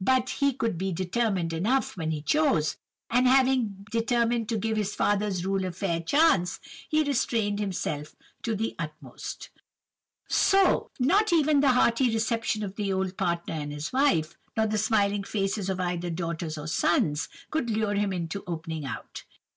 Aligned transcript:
But 0.00 0.30
he 0.40 0.52
could 0.54 0.76
be 0.76 0.90
determined 0.90 1.52
enough 1.52 1.96
when 1.96 2.10
he 2.10 2.20
chose; 2.20 2.76
and 3.10 3.28
having 3.28 3.86
determined 3.92 4.48
to 4.48 4.58
give 4.58 4.76
his 4.76 4.92
father's 4.92 5.46
rule 5.46 5.64
a 5.64 5.70
fair 5.70 6.00
chance, 6.00 6.58
he 6.88 7.04
restrained 7.04 7.60
himself 7.60 8.16
to 8.42 8.56
the 8.56 8.74
utmost. 8.76 9.50
"So, 10.28 10.90
not 10.98 11.32
even 11.32 11.60
the 11.60 11.70
hearty 11.74 12.12
reception 12.12 12.64
of 12.64 12.74
the 12.74 12.92
old 12.92 13.16
partner 13.16 13.54
and 13.54 13.70
his 13.72 13.92
wife, 13.92 14.36
nor 14.56 14.66
the 14.66 14.78
smiling 14.78 15.22
faces 15.22 15.70
of 15.70 15.78
either 15.78 16.10
daughters 16.10 16.58
or 16.58 16.66
sons, 16.66 17.28
could 17.52 17.70
lure 17.70 17.94
him 17.94 18.12
into 18.12 18.42
opening 18.48 18.84
out. 18.84 19.22